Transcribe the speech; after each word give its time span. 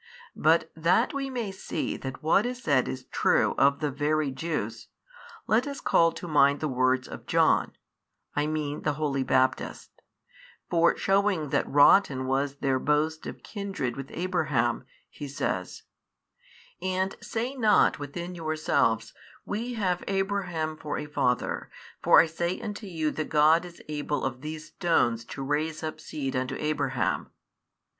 But 0.35 0.71
that 0.75 1.13
we 1.13 1.29
may 1.29 1.51
see 1.51 1.95
that 1.95 2.23
what 2.23 2.43
is 2.47 2.63
said 2.63 2.87
is 2.87 3.03
true 3.05 3.53
of 3.59 3.81
the 3.81 3.91
very 3.91 4.31
Jews, 4.31 4.87
let 5.45 5.67
us 5.67 5.79
call 5.79 6.11
to 6.13 6.27
mind 6.27 6.59
the 6.59 6.67
words 6.67 7.07
of 7.07 7.27
John 7.27 7.73
(I 8.35 8.47
mean 8.47 8.81
the 8.81 8.93
holy 8.93 9.21
Baptist), 9.21 9.91
for 10.71 10.97
shewing 10.97 11.49
that 11.49 11.69
rotten 11.69 12.25
was 12.25 12.55
their 12.55 12.79
boast 12.79 13.27
of 13.27 13.43
kindred 13.43 13.95
with 13.95 14.09
Abraham, 14.15 14.85
he 15.07 15.27
says, 15.27 15.83
And 16.81 17.15
say 17.21 17.53
not 17.53 17.99
within 17.99 18.33
yourselves, 18.33 19.13
We 19.45 19.75
have 19.75 20.03
Abraham 20.07 20.77
for 20.77 20.97
a 20.97 21.05
father, 21.05 21.69
for 22.01 22.19
I 22.19 22.25
say 22.25 22.59
unto 22.59 22.87
you 22.87 23.11
that 23.11 23.29
God 23.29 23.65
is 23.65 23.83
able 23.87 24.25
of 24.25 24.41
these 24.41 24.65
stones 24.69 25.23
to 25.25 25.43
raise 25.43 25.83
up 25.83 25.99
seed 26.01 26.35
unto 26.35 26.55
Abraham. 26.55 27.29